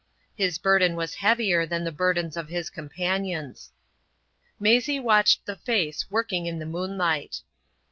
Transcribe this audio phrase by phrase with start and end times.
[0.33, 3.71] His burden was heavier than the burdens of his companions.
[4.59, 7.41] Maisie watched the face working in the moonlight.